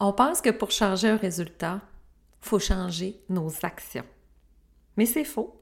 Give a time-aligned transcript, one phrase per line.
[0.00, 1.80] On pense que pour changer un résultat,
[2.40, 4.04] faut changer nos actions.
[4.96, 5.60] Mais c'est faux.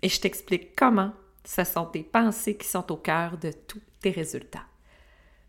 [0.00, 1.12] Et je t'explique comment
[1.44, 4.64] ce sont tes pensées qui sont au cœur de tous tes résultats.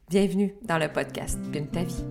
[0.10, 2.04] Bienvenue dans le podcast Pune ta vie.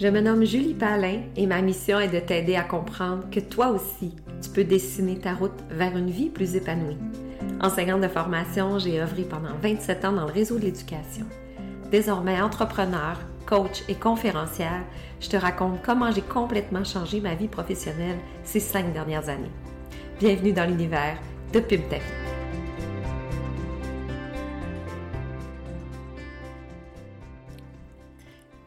[0.00, 3.68] Je me nomme Julie Palin et ma mission est de t'aider à comprendre que toi
[3.68, 6.98] aussi, tu peux dessiner ta route vers une vie plus épanouie.
[7.60, 11.26] Enseignante de formation, j'ai œuvré pendant 27 ans dans le réseau de l'éducation.
[11.92, 14.84] Désormais entrepreneur, coach et conférencière,
[15.20, 19.50] je te raconte comment j'ai complètement changé ma vie professionnelle ces cinq dernières années.
[20.18, 21.18] Bienvenue dans l'univers
[21.52, 22.02] de PubTech.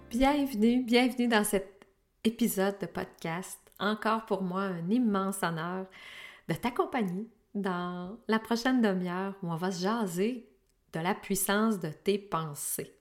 [0.09, 1.85] Bienvenue, bienvenue dans cet
[2.23, 3.59] épisode de podcast.
[3.79, 5.85] Encore pour moi un immense honneur
[6.49, 10.49] de t'accompagner dans la prochaine demi-heure où on va se jaser
[10.93, 12.96] de la puissance de tes pensées.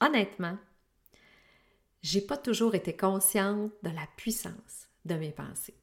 [0.00, 0.56] Honnêtement,
[2.02, 5.74] j'ai pas toujours été consciente de la puissance de mes pensées.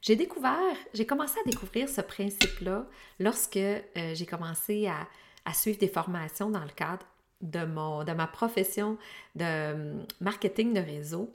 [0.00, 2.86] J'ai découvert, j'ai commencé à découvrir ce principe-là
[3.18, 3.80] lorsque euh,
[4.14, 5.08] j'ai commencé à,
[5.54, 7.06] suivre des formations dans le cadre
[7.40, 7.60] de,
[8.04, 8.98] de ma profession
[9.34, 11.34] de hum, marketing de réseau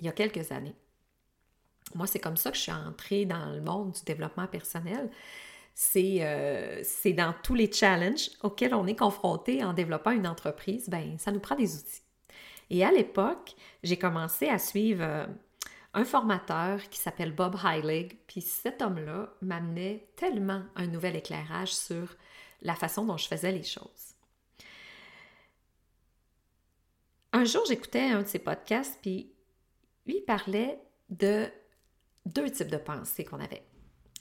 [0.00, 0.74] il y a quelques années.
[1.94, 5.10] Moi, c'est comme ça que je suis entrée dans le monde du développement personnel.
[5.96, 11.18] Euh, c'est dans tous les challenges auxquels on est confronté en développant une entreprise, ben
[11.18, 12.02] ça nous prend des outils.
[12.70, 15.26] Et à l'époque, j'ai commencé à suivre euh,
[15.92, 22.16] un formateur qui s'appelle Bob Heilig, puis cet homme-là m'amenait tellement un nouvel éclairage sur
[22.62, 24.14] la façon dont je faisais les choses.
[27.32, 29.30] Un jour, j'écoutais un de ses podcasts, puis
[30.06, 31.46] lui parlait de
[32.24, 33.62] deux types de pensées qu'on avait.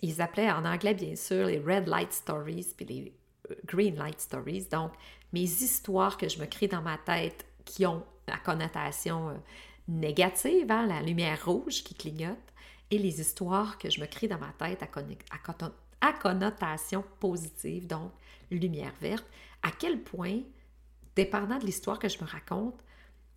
[0.06, 3.14] Ils appelaient en anglais, bien sûr, les red light stories puis les
[3.50, 4.68] euh, green light stories.
[4.72, 4.92] Donc,
[5.34, 9.34] mes histoires que je me crée dans ma tête qui ont la connotation euh,
[9.88, 12.38] négative, hein, la lumière rouge qui clignote,
[12.92, 18.12] et les histoires que je me crée dans ma tête à, à connotation positive, donc
[18.52, 19.26] lumière verte.
[19.64, 20.42] À quel point,
[21.16, 22.80] dépendant de l'histoire que je me raconte,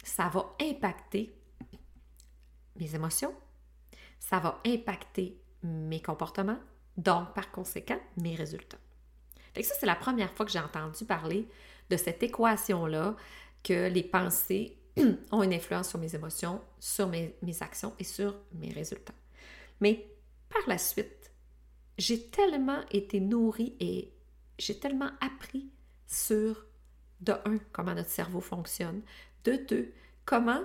[0.04, 1.34] ça va impacter
[2.76, 3.34] mes émotions,
[4.20, 6.58] ça va impacter mes comportements,
[6.96, 8.78] donc par conséquent mes résultats.
[9.54, 11.48] Fait ça, c'est la première fois que j'ai entendu parler
[11.90, 13.16] de cette équation-là,
[13.62, 14.78] que les pensées
[15.32, 19.14] ont une influence sur mes émotions, sur mes, mes actions et sur mes résultats.
[19.80, 20.06] Mais
[20.48, 21.30] par la suite,
[21.96, 24.12] j'ai tellement été nourrie et
[24.58, 25.70] j'ai tellement appris
[26.06, 26.64] sur,
[27.20, 29.02] de un, comment notre cerveau fonctionne,
[29.44, 29.92] de deux,
[30.24, 30.62] comment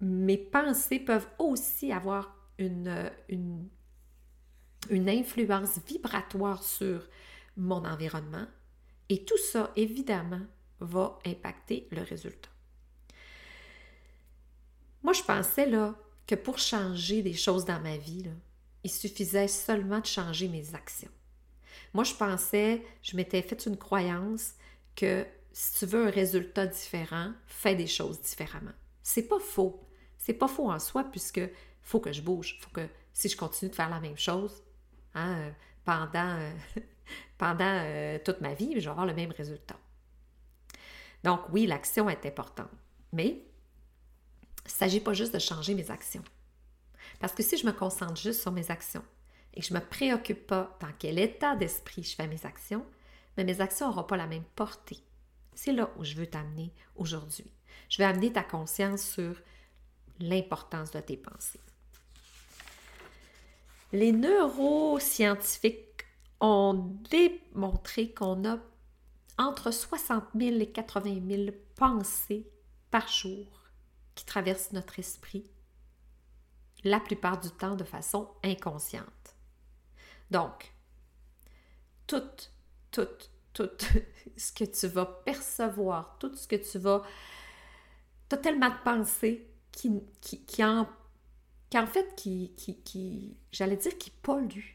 [0.00, 7.08] mes pensées peuvent aussi avoir une, une, influence vibratoire sur
[7.56, 8.46] mon environnement.
[9.08, 10.42] Et tout ça, évidemment,
[10.80, 12.50] va impacter le résultat.
[15.02, 15.94] Moi, je pensais là,
[16.26, 18.24] que pour changer des choses dans ma vie,
[18.82, 21.10] il suffisait seulement de changer mes actions.
[21.92, 24.54] Moi, je pensais, je m'étais fait une croyance
[24.96, 28.72] que si tu veux un résultat différent, fais des choses différemment.
[29.02, 29.80] C'est pas faux.
[30.18, 31.40] C'est pas faux en soi puisque
[31.84, 32.58] faut que je bouge.
[32.60, 34.62] faut que si je continue de faire la même chose
[35.14, 35.50] hein, euh,
[35.84, 36.52] pendant, euh,
[37.42, 39.76] euh, toute ma vie, je vais avoir le même résultat.
[41.22, 42.70] Donc oui, l'action est importante,
[43.12, 46.24] mais il ne s'agit pas juste de changer mes actions.
[47.20, 49.04] Parce que si je me concentre juste sur mes actions
[49.54, 52.84] et que je ne me préoccupe pas dans quel état d'esprit je fais mes actions,
[53.36, 54.98] mais mes actions n'auront pas la même portée.
[55.54, 57.50] C'est là où je veux t'amener aujourd'hui.
[57.88, 59.40] Je vais amener ta conscience sur
[60.18, 61.60] l'importance de tes pensées.
[63.94, 66.04] Les neuroscientifiques
[66.40, 68.58] ont démontré qu'on a
[69.38, 72.50] entre 60 000 et 80 000 pensées
[72.90, 73.46] par jour
[74.16, 75.48] qui traversent notre esprit,
[76.82, 79.36] la plupart du temps de façon inconsciente.
[80.28, 80.74] Donc,
[82.08, 82.20] tout,
[82.90, 83.06] tout,
[83.52, 83.70] tout
[84.36, 87.04] ce que tu vas percevoir, tout ce que tu vas...
[88.28, 90.64] Tu as tellement de pensées qui, qui, qui
[91.78, 94.74] en en fait, qui, qui, qui j'allais dire, qui pollue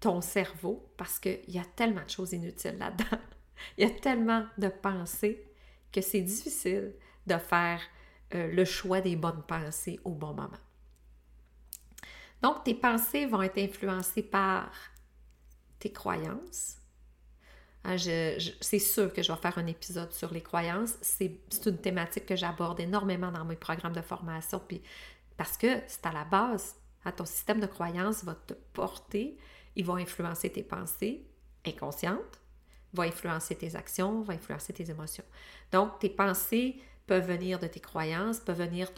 [0.00, 3.18] ton cerveau parce qu'il y a tellement de choses inutiles là-dedans.
[3.78, 5.42] Il y a tellement de pensées
[5.90, 6.94] que c'est difficile
[7.26, 7.80] de faire
[8.34, 10.50] euh, le choix des bonnes pensées au bon moment.
[12.42, 14.70] Donc, tes pensées vont être influencées par
[15.78, 16.76] tes croyances,
[17.86, 17.96] Hein,
[18.60, 20.94] c'est sûr que je vais faire un épisode sur les croyances.
[21.02, 24.82] C'est une thématique que j'aborde énormément dans mes programmes de formation, puis
[25.36, 26.76] parce que c'est à la base.
[27.04, 29.36] Hein, ton système de croyances va te porter,
[29.76, 31.26] il va influencer tes pensées
[31.66, 32.40] inconscientes,
[32.92, 35.24] va influencer tes actions, va influencer tes émotions.
[35.72, 38.90] Donc, tes pensées peuvent venir de tes croyances, peuvent venir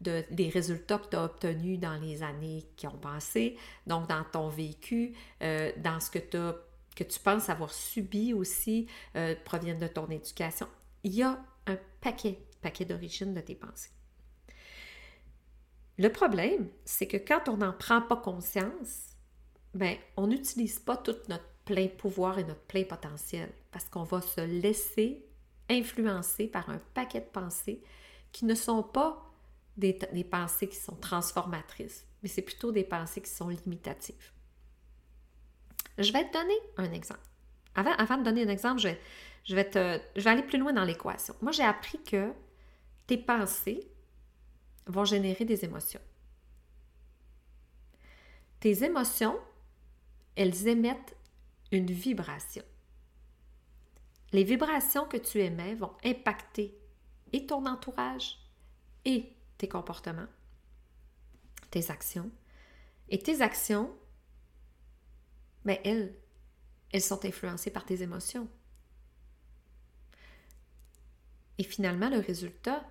[0.00, 3.56] de, des résultats que tu as obtenus dans les années qui ont passé,
[3.86, 9.78] donc dans ton vécu, euh, dans ce que, tu penses avoir subi aussi, euh, proviennent
[9.78, 10.66] de ton éducation.
[11.04, 13.90] Il y a un paquet, paquet d'origines de tes pensées.
[16.02, 19.14] Le problème, c'est que quand on n'en prend pas conscience,
[19.72, 24.20] ben, on n'utilise pas tout notre plein pouvoir et notre plein potentiel parce qu'on va
[24.20, 25.24] se laisser
[25.70, 27.84] influencer par un paquet de pensées
[28.32, 29.32] qui ne sont pas
[29.76, 29.94] des,
[30.28, 34.32] pensées qui sont transformatrices, mais c'est plutôt des pensées qui sont limitatives.
[35.98, 37.20] Je vais te donner un exemple.
[37.76, 41.36] Avant, de donner un exemple, je vais aller plus loin dans l'équation.
[41.42, 42.32] Moi, j'ai appris que
[43.06, 43.91] tes pensées
[44.86, 46.00] vont générer des émotions.
[48.60, 49.38] Tes émotions,
[50.36, 51.16] elles émettent
[51.72, 52.64] une vibration.
[54.32, 56.78] Les vibrations que tu émets vont impacter
[57.32, 58.38] et ton entourage
[59.04, 60.28] et tes comportements,
[61.70, 62.30] tes actions.
[63.08, 63.94] Et tes actions,
[65.64, 66.14] ben, elles,
[66.92, 68.48] elles sont influencées par tes émotions.
[71.58, 72.84] Et finalement, le résultat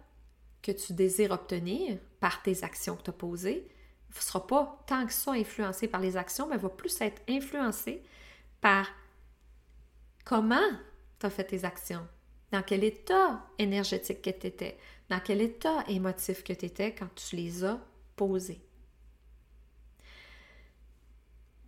[0.62, 3.68] que tu désires obtenir par tes actions que tu as posées
[4.10, 8.04] ne sera pas tant que ça influencé par les actions, mais va plus être influencé
[8.60, 8.88] par
[10.26, 10.70] comment
[11.20, 12.06] tu as fait tes actions,
[12.52, 14.78] dans quel état énergétique que tu étais,
[15.10, 17.80] dans quel état émotif que tu étais quand tu les as
[18.16, 18.62] posées.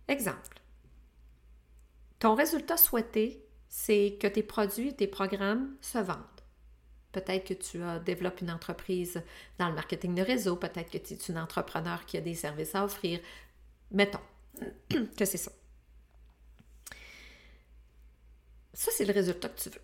[0.06, 0.60] Exemple.
[2.18, 6.33] Ton résultat souhaité, c'est que tes produits tes programmes se vendent.
[7.14, 9.22] Peut-être que tu as développé une entreprise
[9.58, 12.74] dans le marketing de réseau, peut-être que tu es une entrepreneur qui a des services
[12.74, 13.20] à offrir.
[13.92, 14.18] Mettons
[15.16, 15.52] que c'est ça.
[18.72, 19.80] Ça, c'est le résultat que tu veux.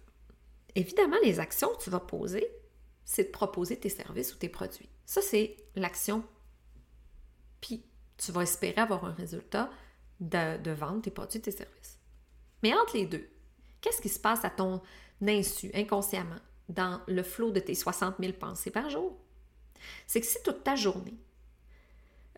[0.75, 2.47] Évidemment, les actions que tu vas poser,
[3.05, 4.89] c'est de proposer tes services ou tes produits.
[5.07, 6.25] Ça, c'est l'action.
[7.61, 7.85] Puis,
[8.17, 9.71] tu vas espérer avoir un résultat
[10.19, 11.99] de, vendre tes produits, tes services.
[12.63, 13.29] Mais entre les deux,
[13.81, 14.83] qu'est-ce qui se passe à ton
[15.23, 19.19] insu, inconsciemment, dans le flot de tes 60 000 pensées par jour?
[20.07, 21.15] C'est que si toute ta journée,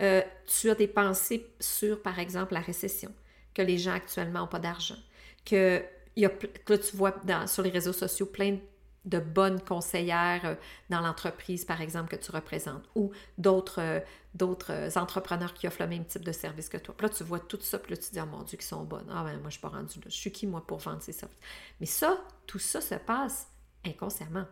[0.01, 3.13] euh, tu as des pensées sur, par exemple, la récession,
[3.55, 4.97] que les gens actuellement n'ont pas d'argent,
[5.45, 5.83] que
[6.17, 6.29] a,
[6.69, 7.15] là, tu vois
[7.47, 8.59] sur les réseaux sociaux plein
[9.05, 10.55] de bonnes conseillères euh,
[10.89, 16.05] dans l'entreprise, par exemple, que tu représentes, ou d'autres euh, entrepreneurs qui offrent le même
[16.05, 16.95] type de service que toi.
[16.97, 18.67] Puis là, tu vois tout ça, puis là, tu te dis, oh mon Dieu, qui
[18.67, 19.09] sont bonnes.
[19.11, 20.07] Ah ben, moi, je suis pas rendue là.
[20.07, 21.39] Je suis qui, moi, pour vendre ces services?
[21.81, 23.49] Mais ça, tout ça se passe
[23.85, 24.47] inconsciemment.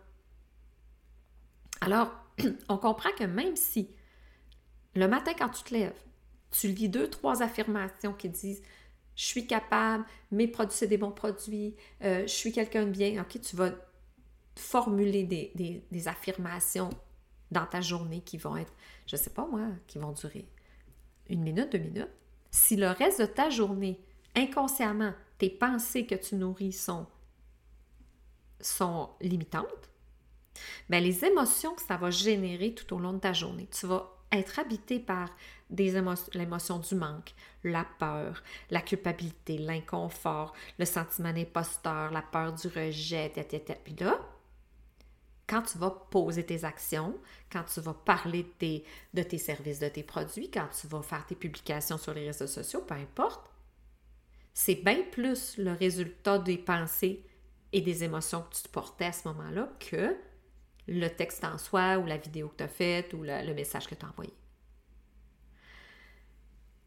[1.81, 2.13] Alors,
[2.69, 3.91] on comprend que même si
[4.95, 6.01] le matin, quand tu te lèves,
[6.51, 8.63] tu lis deux, trois affirmations qui disent
[9.15, 13.21] je suis capable, mes produits, c'est des bons produits, euh, je suis quelqu'un de bien.
[13.21, 13.73] OK, tu vas
[14.57, 16.91] formuler des, affirmations
[17.51, 18.73] dans ta journée qui vont être,
[19.07, 20.47] je ne sais pas moi, qui vont durer
[21.29, 22.11] une minute, deux minutes.
[22.51, 24.01] Si le reste de ta journée,
[24.35, 27.07] inconsciemment, tes pensées que tu nourris sont,
[28.61, 29.91] sont limitantes,
[30.89, 34.11] bien, les émotions que ça va générer tout au long de ta journée, tu vas
[34.33, 35.29] être habité par
[35.71, 37.35] l'émotion du manque,
[37.65, 43.79] la peur, la culpabilité, l'inconfort, le sentiment d'imposteur, la peur du rejet, etc.
[43.83, 44.19] Puis là,
[45.49, 47.17] quand tu vas poser tes actions,
[47.51, 51.03] quand tu vas parler de tes, de tes services, de tes produits, quand tu vas
[51.03, 53.51] faire tes publications sur les réseaux sociaux, peu importe,
[54.55, 57.25] c'est bien plus le résultat des pensées
[57.73, 60.17] et des émotions que tu te portais à ce moment-là que
[60.89, 63.95] le texte en soi ou la vidéo que tu as faite ou le message que
[63.95, 64.33] tu as envoyé.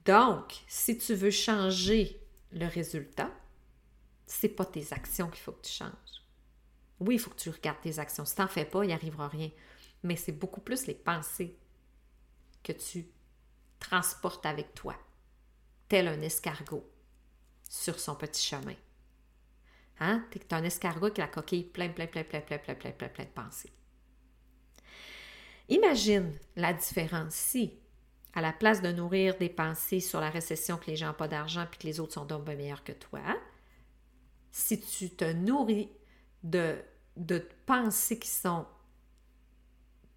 [0.05, 2.19] Donc, si tu veux changer
[2.51, 3.31] le résultat,
[4.25, 5.89] c'est pas tes actions qu'il faut que tu changes.
[6.99, 8.25] Oui, il faut que tu regardes tes actions.
[8.25, 9.49] Si tu n'en fais pas, il n'y arrivera rien.
[10.03, 11.57] Mais c'est beaucoup plus les pensées
[12.61, 13.07] que tu
[13.79, 14.95] transportes avec toi,
[15.87, 16.89] tel un escargot
[17.69, 18.75] sur son petit chemin.
[20.03, 20.25] Hein?
[20.31, 22.91] Tu es un escargot qui a la coquille plein, plein, plein, plein, plein, plein, plein,
[22.91, 23.71] plein, plein de pensées.
[25.69, 27.71] Imagine la différence si
[28.33, 31.27] à la place de nourrir des pensées sur la récession que les gens n'ont pas
[31.29, 33.21] d'argent puis que les autres sont donc bien meilleurs que toi,
[34.51, 35.89] si tu te nourris
[36.43, 36.75] de,
[37.15, 38.65] de pensées qui sont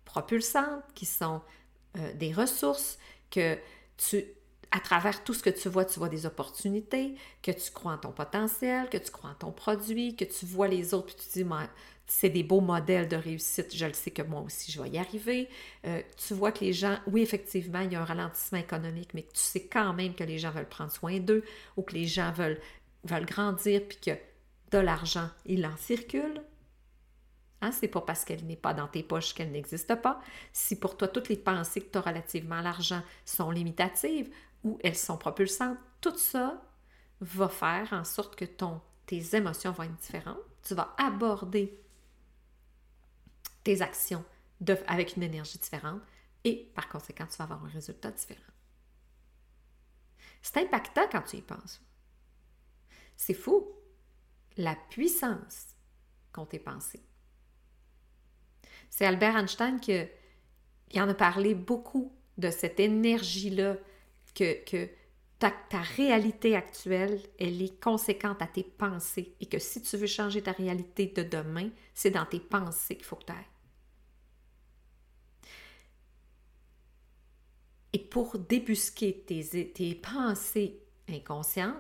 [0.05, 1.43] propulsantes, qui sont
[1.99, 2.99] euh, des ressources,
[3.31, 3.57] que
[3.99, 4.25] tu,
[4.71, 7.99] à travers tout ce que tu vois, tu vois des opportunités, que tu crois en
[7.99, 11.43] ton potentiel, que tu crois en ton produit, que tu vois les autres, puis tu
[11.43, 11.49] dis,
[12.07, 13.75] c'est des beaux modèles de réussite.
[13.75, 15.49] Je le sais que moi aussi, je vais y arriver.
[15.87, 19.23] Euh, tu vois que les gens, oui, effectivement, il y a un ralentissement économique, mais
[19.23, 21.45] tu sais quand même que les gens veulent prendre soin d'eux
[21.77, 22.61] ou que les gens veulent,
[23.05, 24.13] veulent grandir, puis que
[24.71, 26.43] de l'argent, il en circule.
[27.63, 30.21] Hein, c'est pas parce qu'elle n'est pas dans tes poches qu'elle n'existe pas.
[30.53, 34.29] Si pour toi toutes les pensées que tu as relativement à l'argent sont limitatives
[34.83, 36.63] elles sont propulsantes, tout ça
[37.21, 40.39] va faire en sorte que ton, tes émotions vont être différentes.
[40.63, 41.79] Tu vas aborder
[43.65, 44.25] tes actions
[44.87, 46.01] avec une énergie différente
[46.45, 48.41] et par conséquent, tu vas avoir un résultat différent.
[50.43, 51.83] C'est impactant quand tu y penses.
[53.17, 53.67] C'est fou
[54.57, 55.75] la puissance
[56.33, 57.03] qu'ont tes pensées.
[58.91, 59.99] C'est Albert Einstein qui,
[60.95, 63.77] en a parlé beaucoup de cette énergie-là,
[64.37, 64.89] que,
[65.39, 65.53] ta,
[65.97, 70.53] réalité actuelle, elle est conséquente à tes pensées et que si tu veux changer ta
[70.53, 73.51] réalité de demain, c'est dans tes pensées qu'il faut que tu ailles.
[77.93, 81.75] Et pour débusquer tes, pensées inconscientes,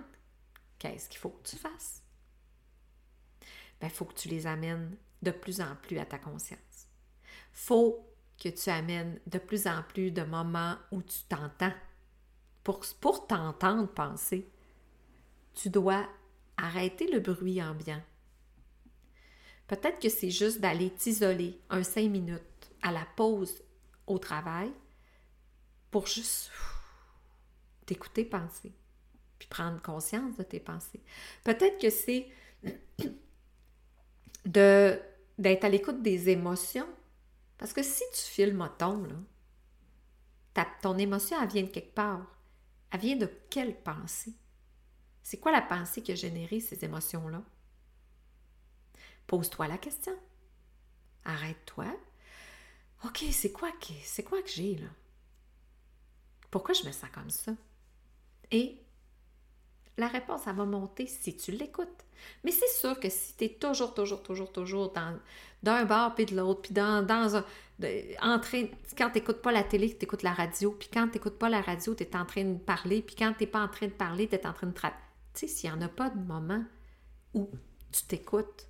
[0.78, 2.02] qu'est-ce qu'il faut que tu fasses?
[3.42, 6.66] Il ben, faut que tu les amènes de plus en plus à ta conscience
[7.56, 8.06] faut
[8.38, 11.72] que tu amènes de plus en plus de moments où tu t'entends.
[12.66, 14.50] Pour, t'entendre penser,
[15.54, 16.04] tu dois
[16.56, 18.02] arrêter le bruit ambiant.
[19.68, 22.42] Peut-être que c'est juste d'aller t'isoler un cinq minutes
[22.82, 23.62] à la pause
[24.08, 24.72] au travail
[25.92, 26.50] pour juste
[27.84, 28.72] t'écouter penser,
[29.38, 31.04] puis prendre conscience de tes pensées.
[31.44, 32.26] Peut-être que c'est
[34.44, 35.00] de,
[35.38, 36.88] d'être à l'écoute des émotions
[37.58, 38.74] parce que si tu files là,
[40.82, 42.35] ton émotion, elle vient de quelque part.
[42.90, 44.34] Elle vient de quelle pensée?
[45.22, 47.42] C'est quoi la pensée qui a généré ces émotions-là?
[49.26, 50.16] Pose-toi la question.
[51.24, 51.86] Arrête-toi.
[53.04, 53.92] OK, c'est quoi que
[54.42, 54.88] que j'ai là?
[56.50, 57.52] Pourquoi je me sens comme ça?
[58.50, 58.80] Et
[59.98, 62.04] la réponse, elle va monter si tu l'écoutes.
[62.44, 65.18] Mais c'est sûr que si tu es toujours, toujours, toujours, toujours dans,
[65.62, 67.44] d'un bar puis de l'autre, puis dans, dans un.
[67.80, 71.48] quand tu n'écoutes pas la télé, tu écoutes la radio, puis quand tu n'écoutes pas
[71.48, 73.86] la radio, tu es en train de parler, puis quand tu n'es pas en train
[73.86, 74.96] de parler, tu es en train de trapper.
[75.34, 76.64] Tu sais, s'il n'y en a pas de moment
[77.34, 77.50] où
[77.92, 78.66] tu t'écoutes,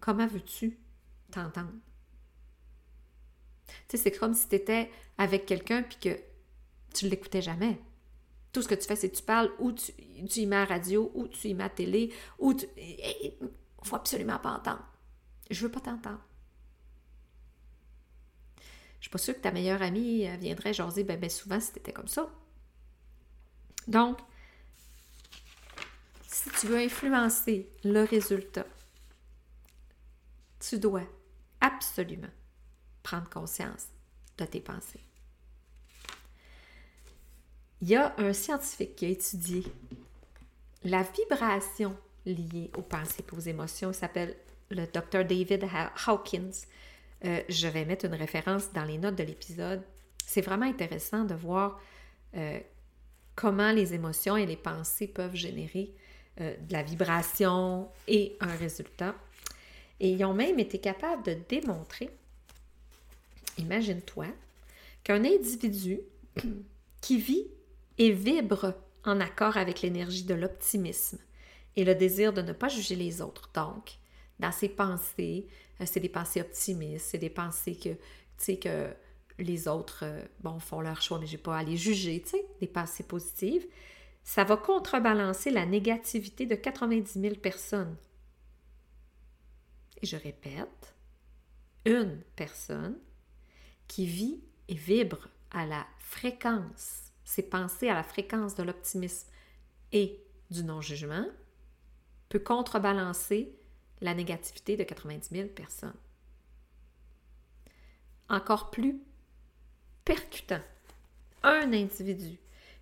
[0.00, 0.78] comment veux-tu
[1.30, 1.72] t'entendre?
[3.88, 6.18] Tu sais, c'est comme si tu étais avec quelqu'un puis que
[6.94, 7.78] tu ne l'écoutais jamais.
[8.54, 9.92] Tout ce que tu fais, c'est que tu parles ou tu,
[10.28, 12.66] tu y mets à radio, ou tu y mets à télé, ou tu.
[12.78, 13.32] Il
[13.82, 14.86] faut absolument pas entendre.
[15.50, 16.20] Je veux pas t'entendre.
[19.00, 21.92] Je suis pas sûre que ta meilleure amie viendrait jaser ben, ben souvent si étais
[21.92, 22.30] comme ça.
[23.88, 24.18] Donc,
[26.28, 28.66] si tu veux influencer le résultat,
[30.60, 31.02] tu dois
[31.60, 32.30] absolument
[33.02, 33.88] prendre conscience
[34.38, 35.04] de tes pensées.
[37.84, 39.62] Il y a un scientifique qui a étudié
[40.84, 43.90] la vibration liée aux pensées et aux émotions.
[43.90, 44.34] Il s'appelle
[44.70, 45.22] le Dr.
[45.22, 45.68] David
[46.06, 46.64] Hawkins.
[47.26, 49.82] Euh, je vais mettre une référence dans les notes de l'épisode.
[50.24, 51.78] C'est vraiment intéressant de voir
[52.38, 52.58] euh,
[53.34, 55.92] comment les émotions et les pensées peuvent générer
[56.40, 59.14] euh, de la vibration et un résultat.
[60.00, 62.08] Et ils ont même été capables de démontrer,
[63.58, 64.28] imagine-toi,
[65.02, 66.00] qu'un individu
[67.02, 67.48] qui vit
[67.98, 68.74] et vibre
[69.04, 71.18] en accord avec l'énergie de l'optimisme
[71.76, 73.50] et le désir de ne pas juger les autres.
[73.54, 73.98] Donc,
[74.38, 75.46] dans ses pensées,
[75.80, 77.96] euh, c'est des pensées optimistes, c'est des pensées que,
[78.38, 78.58] tu
[79.38, 82.30] les autres, euh, bon, font leur choix, mais je n'ai pas à les juger, tu
[82.30, 83.66] sais, des pensées positives.
[84.22, 87.96] Ça va contrebalancer la négativité de 90 000 personnes.
[90.00, 90.94] Et je répète,
[91.84, 92.96] une personne
[93.88, 99.28] qui vit et vibre à la fréquence c'est penser à la fréquence de l'optimisme
[99.92, 101.26] et du non-jugement,
[102.28, 103.54] peut contrebalancer
[104.00, 105.94] la négativité de 90 000 personnes.
[108.28, 109.00] Encore plus
[110.04, 110.62] percutant,
[111.42, 112.38] un individu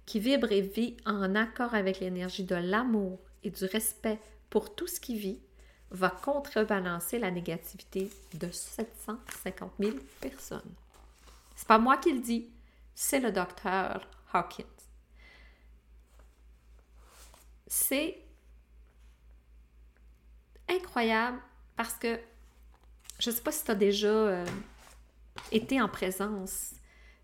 [0.06, 4.20] qui vibre et vit en accord avec l'énergie de l'amour et du respect
[4.50, 5.38] pour tout ce qui vit
[5.90, 10.72] va contrebalancer la négativité de 750 000 personnes.
[11.54, 12.50] C'est pas moi qui le dis,
[12.94, 14.64] c'est le docteur Hawkins.
[17.66, 18.18] C'est
[20.68, 21.40] incroyable
[21.76, 22.18] parce que
[23.18, 24.46] je ne sais pas si tu as déjà euh,
[25.52, 26.72] été en présence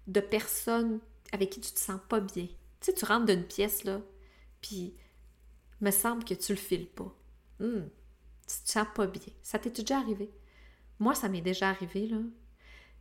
[0.06, 1.00] de personnes
[1.32, 2.46] avec qui tu te sens pas bien.
[2.46, 4.00] Tu sais, tu rentres d'une pièce, là,
[4.60, 4.94] puis
[5.80, 7.12] me semble que tu le files pas.
[7.58, 7.88] Hmm,
[8.46, 9.32] tu te sens pas bien.
[9.42, 10.30] Ça t'est déjà arrivé?
[10.98, 12.18] Moi, ça m'est déjà arrivé, là.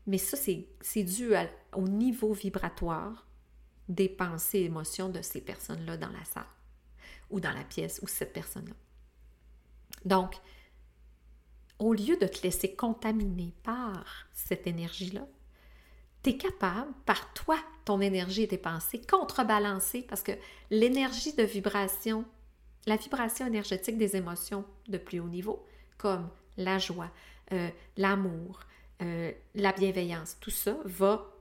[0.08, 1.34] Mais ça, c'est dû
[1.76, 3.27] au niveau vibratoire
[3.90, 6.44] des pensées et émotions de ces personnes-là dans la salle
[7.30, 8.76] ou dans la pièce ou cette personne-là.
[10.06, 10.36] Donc,
[11.80, 15.28] au lieu de te laisser contaminer par cette énergie-là,
[16.24, 20.32] tu es capable, par toi, ton énergie et tes pensées, contrebalancer parce que
[20.72, 22.26] l'énergie de vibration,
[22.86, 25.66] la vibration énergétique des émotions de plus haut niveau,
[25.98, 27.12] comme la joie,
[27.54, 28.60] euh, l'amour,
[29.02, 31.37] euh, la bienveillance, tout ça va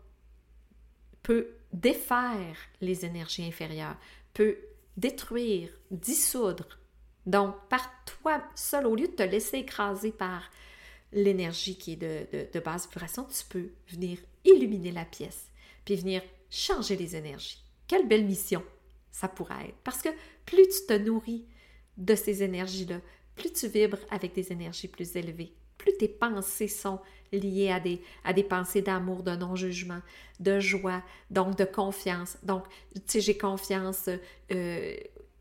[1.27, 3.99] peut défaire les énergies inférieures,
[4.33, 4.59] peut
[4.97, 6.79] détruire, dissoudre.
[7.27, 10.49] Donc, par toi seul, au lieu de te laisser écraser par
[11.11, 15.51] l'énergie qui est de, de, basse vibration, tu peux venir illuminer la pièce,
[15.85, 17.59] puis venir changer les énergies.
[17.89, 18.63] Quelle belle mission
[19.11, 19.79] ça pourrait être.
[19.83, 20.11] Parce que
[20.45, 21.45] plus tu te nourris
[21.97, 23.01] de ces énergies-là,
[23.35, 25.57] plus tu vibres avec des énergies plus élevées,
[25.87, 27.01] plus tes pensées sont
[27.33, 30.01] liées à des, à des pensées d'amour, de non-jugement,
[30.41, 32.37] de joie, donc de confiance.
[32.43, 32.65] Donc,
[32.95, 34.97] tu sais, j'ai confiance, euh,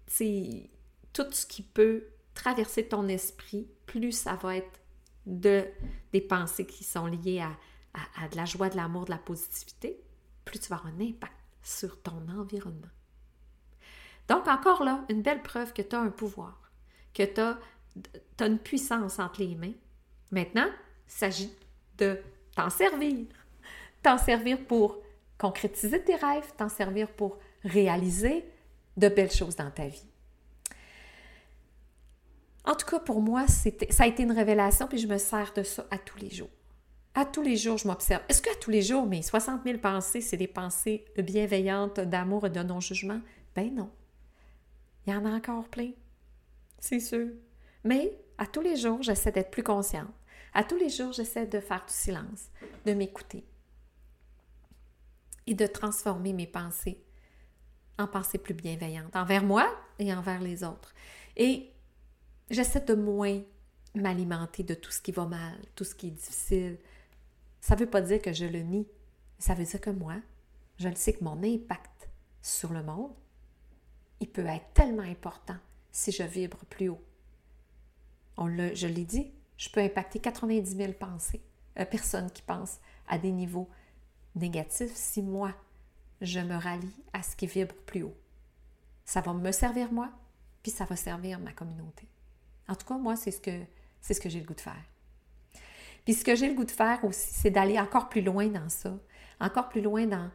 [0.05, 0.69] tu sais,
[1.13, 4.79] tout ce qui peut traverser ton esprit, plus ça va être
[5.25, 5.65] de,
[6.11, 7.51] des pensées qui sont liées à,
[8.21, 9.99] à, de la joie, de l'amour, de la positivité,
[10.43, 11.33] plus tu vas avoir un impact
[11.63, 12.87] sur ton environnement.
[14.27, 16.71] Donc, encore là, une belle preuve que tu as un pouvoir,
[17.13, 17.57] que tu as,
[18.39, 19.73] as, une puissance entre les mains,
[20.35, 20.67] Maintenant,
[21.07, 21.49] il s'agit
[21.97, 22.21] de
[22.57, 23.25] t'en servir.
[24.03, 25.01] T'en servir pour
[25.37, 28.43] concrétiser tes rêves, t'en servir pour réaliser
[28.97, 30.05] de belles choses dans ta vie.
[32.65, 35.63] En tout cas, pour moi, ça a été une révélation, puis je me sers de
[35.63, 36.49] ça à tous les jours.
[37.13, 38.21] À tous les jours, je m'observe.
[38.27, 42.49] Est-ce qu'à tous les jours, mes 60 000 pensées, c'est des pensées bienveillantes, d'amour et
[42.49, 43.21] de non-jugement?
[43.55, 43.89] Ben non.
[45.07, 45.91] Il y en a encore plein.
[46.79, 47.29] C'est sûr.
[47.85, 50.11] Mais à tous les jours, j'essaie d'être plus consciente.
[50.55, 52.49] À tous les jours, j'essaie de faire du silence,
[52.85, 53.45] de m'écouter
[55.45, 57.03] et de transformer mes pensées
[57.99, 59.69] en pensées plus bienveillantes envers moi
[59.99, 60.95] et envers les autres.
[61.35, 61.71] Et
[62.49, 63.41] j'essaie de moins
[63.93, 66.79] m'alimenter de tout ce qui va mal, tout ce qui est difficile.
[67.59, 68.87] Ça ne veut pas dire que je le nie.
[69.37, 70.15] Ça veut dire que moi,
[70.77, 72.09] je le sais que mon impact
[72.41, 73.11] sur le monde,
[74.21, 75.57] il peut être tellement important
[75.91, 77.03] si je vibre plus haut
[78.37, 81.41] je l'ai dit, je peux impacter 90 000 pensées,
[81.79, 83.69] euh, personnes qui pensent à des niveaux
[84.35, 85.53] négatifs si moi,
[86.21, 88.15] je me rallie à ce qui vibre plus haut.
[89.05, 90.09] Ça va me servir moi,
[90.63, 92.07] puis ça va servir ma communauté.
[92.67, 93.61] En tout cas, moi, c'est ce que,
[94.01, 94.83] c'est ce que j'ai le goût de faire.
[96.03, 98.69] Puis ce que j'ai le goût de faire aussi, c'est d'aller encore plus loin dans
[98.69, 98.97] ça,
[99.39, 100.29] encore plus loin dans,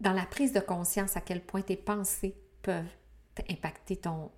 [0.00, 2.84] dans la prise de conscience à quel point tes pensées peuvent
[3.50, 4.30] impacter ton,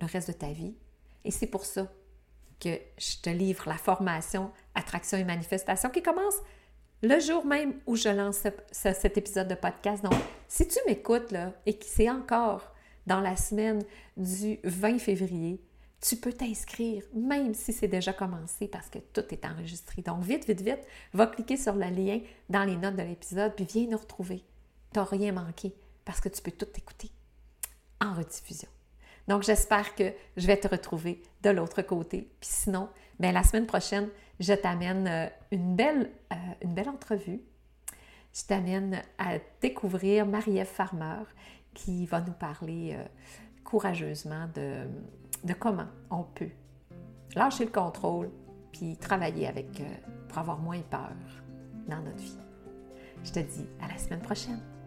[0.00, 0.74] le reste de ta vie,
[1.24, 1.90] et c'est pour ça
[2.60, 6.34] que je te livre la formation Attraction et Manifestation qui commence
[7.02, 8.42] le jour même où je lance
[8.72, 10.02] cet épisode de podcast.
[10.02, 10.14] Donc,
[10.48, 12.74] si tu m'écoutes là, et que c'est encore
[13.06, 13.82] dans la semaine
[14.16, 15.62] du 20 février,
[16.00, 20.02] tu peux t'inscrire, même si c'est déjà commencé, parce que tout est enregistré.
[20.02, 23.64] Donc, vite, vite, vite, va cliquer sur le lien dans les notes de l'épisode, puis
[23.64, 24.44] viens nous retrouver.
[24.92, 27.10] Tu n'as rien manqué, parce que tu peux tout écouter
[28.00, 28.68] en rediffusion.
[29.26, 32.30] Donc, j'espère que je vais te retrouver de l'autre côté.
[32.40, 34.08] Puis sinon, bien, la semaine prochaine,
[34.40, 37.40] je t'amène euh, une belle, euh, une belle entrevue.
[38.34, 41.22] Je t'amène à découvrir Marie-Ève Farmer
[41.74, 43.04] qui va nous parler euh,
[43.64, 44.86] courageusement de,
[45.44, 46.50] de, comment on peut
[47.34, 48.30] lâcher le contrôle
[48.72, 49.82] puis travailler avec
[50.28, 51.12] pour avoir moins peur
[51.88, 52.38] dans notre vie.
[53.24, 54.77] Je te dis à la semaine prochaine.